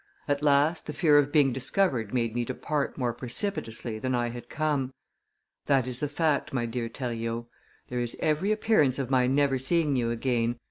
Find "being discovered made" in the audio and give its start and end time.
1.31-2.33